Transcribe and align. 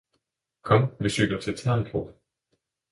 Kom 0.61 0.87
vi 0.99 1.09
cykler 1.09 1.35
ind 1.37 1.41
til 1.43 1.57
Terndrup 1.57 2.07